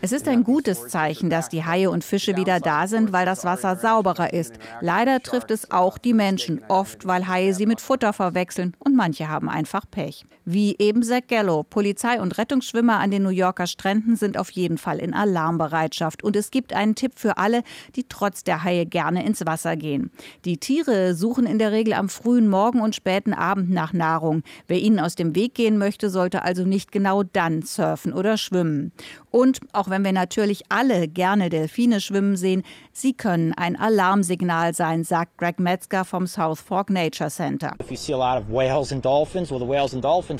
Es 0.00 0.10
ist 0.10 0.26
ein 0.26 0.42
gutes 0.42 0.88
Zeichen, 0.88 1.30
dass 1.30 1.48
die 1.50 1.64
Haie 1.64 1.88
und 1.88 2.02
Fische 2.02 2.36
wieder 2.36 2.58
da 2.58 2.88
sind, 2.88 3.12
weil 3.12 3.26
das 3.26 3.44
Wasser 3.44 3.76
sauberer 3.76 4.32
ist. 4.32 4.54
Leider 4.80 5.22
trifft 5.22 5.52
es 5.52 5.70
auch 5.70 5.98
die 5.98 6.15
Menschen, 6.16 6.62
oft 6.68 7.06
weil 7.06 7.28
Haie 7.28 7.54
sie 7.54 7.66
mit 7.66 7.80
Futter 7.80 8.12
verwechseln 8.12 8.74
und 8.78 8.96
manche 8.96 9.28
haben 9.28 9.48
einfach 9.48 9.84
Pech. 9.90 10.24
Wie 10.48 10.76
eben 10.78 11.02
Zach 11.02 11.22
Gallo, 11.26 11.64
Polizei 11.64 12.20
und 12.20 12.38
Rettungsschwimmer 12.38 13.00
an 13.00 13.10
den 13.10 13.24
New 13.24 13.30
Yorker 13.30 13.66
Stränden 13.66 14.14
sind 14.14 14.38
auf 14.38 14.48
jeden 14.50 14.78
Fall 14.78 15.00
in 15.00 15.12
Alarmbereitschaft 15.12 16.22
und 16.22 16.36
es 16.36 16.52
gibt 16.52 16.72
einen 16.72 16.94
Tipp 16.94 17.14
für 17.16 17.36
alle, 17.36 17.64
die 17.96 18.04
trotz 18.08 18.44
der 18.44 18.62
Haie 18.62 18.86
gerne 18.86 19.26
ins 19.26 19.44
Wasser 19.44 19.74
gehen. 19.74 20.12
Die 20.44 20.58
Tiere 20.58 21.16
suchen 21.16 21.46
in 21.46 21.58
der 21.58 21.72
Regel 21.72 21.94
am 21.94 22.08
frühen 22.08 22.46
Morgen 22.48 22.80
und 22.80 22.94
späten 22.94 23.34
Abend 23.34 23.70
nach 23.70 23.92
Nahrung. 23.92 24.44
Wer 24.68 24.78
ihnen 24.78 25.00
aus 25.00 25.16
dem 25.16 25.34
Weg 25.34 25.54
gehen 25.54 25.78
möchte, 25.78 26.10
sollte 26.10 26.42
also 26.42 26.62
nicht 26.62 26.92
genau 26.92 27.24
dann 27.24 27.62
surfen 27.62 28.12
oder 28.12 28.36
schwimmen. 28.36 28.92
Und 29.32 29.58
auch 29.72 29.90
wenn 29.90 30.04
wir 30.04 30.12
natürlich 30.12 30.62
alle 30.68 31.08
gerne 31.08 31.50
Delfine 31.50 32.00
schwimmen 32.00 32.36
sehen, 32.36 32.62
sie 32.92 33.14
können 33.14 33.52
ein 33.52 33.74
Alarmsignal 33.74 34.74
sein, 34.74 35.02
sagt 35.02 35.38
Greg 35.38 35.58
Metzger 35.58 36.04
vom 36.04 36.28
South 36.28 36.60
Fork 36.60 36.88
Nature 36.88 37.30
Center. 37.30 37.72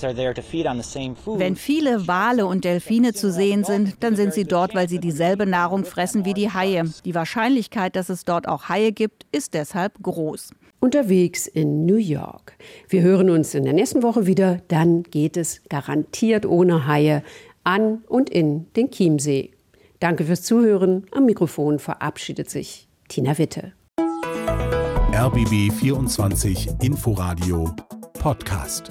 Wenn 0.03 1.57
viele 1.57 2.07
Wale 2.07 2.47
und 2.47 2.65
Delfine 2.65 3.13
zu 3.13 3.33
sehen 3.33 3.65
sind, 3.65 3.97
dann 4.01 4.17
sind 4.17 4.33
sie 4.33 4.45
dort, 4.45 4.75
weil 4.75 4.89
sie 4.89 4.99
dieselbe 4.99 5.47
Nahrung 5.47 5.85
fressen 5.85 6.25
wie 6.25 6.35
die 6.35 6.53
Haie. 6.53 6.85
Die 7.05 7.15
Wahrscheinlichkeit, 7.15 7.97
dass 7.97 8.09
es 8.09 8.25
dort 8.25 8.49
auch 8.49 8.69
Haie 8.69 8.93
gibt, 8.93 9.27
ist 9.33 9.55
deshalb 9.55 10.03
groß 10.03 10.51
unterwegs 10.81 11.47
in 11.47 11.85
New 11.87 11.97
York. 11.97 12.57
Wir 12.89 13.03
hören 13.03 13.31
uns 13.31 13.55
in 13.55 13.65
der 13.65 13.73
nächsten 13.73 14.03
Woche 14.03 14.27
wieder. 14.27 14.61
Dann 14.69 15.03
geht 15.03 15.37
es 15.37 15.63
garantiert 15.69 16.47
ohne 16.47 16.87
Haie 16.87 17.23
an 17.65 18.05
und 18.07 18.31
in 18.31 18.73
den 18.75 18.91
Chiemsee. 18.91 19.51
Danke 20.01 20.25
fürs 20.25 20.43
Zuhören. 20.43 21.07
Am 21.13 21.27
Mikrofon 21.27 21.79
verabschiedet 21.79 22.51
sich 22.51 22.89
Tina 23.09 23.37
Witte. 23.39 23.73
RBB 25.13 25.73
24 25.73 26.69
Inforadio 26.83 27.75
Podcast. 28.19 28.91